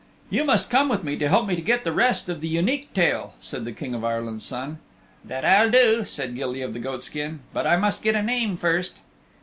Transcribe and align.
"You 0.31 0.43
must 0.45 0.71
come 0.71 0.89
with 0.89 1.03
me 1.03 1.13
and 1.13 1.21
help 1.21 1.45
me 1.45 1.55
to 1.55 1.61
get 1.61 1.83
the 1.83 1.91
rest 1.91 2.27
of 2.27 2.41
the 2.41 2.47
Unique 2.47 2.91
Tale," 2.91 3.35
said 3.39 3.65
the 3.65 3.71
King 3.71 3.93
of 3.93 4.03
Ireland's 4.03 4.43
Son. 4.43 4.79
"That 5.23 5.45
I'll 5.45 5.69
do," 5.69 6.05
said 6.05 6.33
Gilly 6.33 6.63
of 6.63 6.73
the 6.73 6.79
Goatskin. 6.79 7.41
"But 7.53 7.67
I 7.67 7.75
must 7.75 8.01
get 8.01 8.15
a 8.15 8.23
name 8.23 8.57
first. 8.57 8.97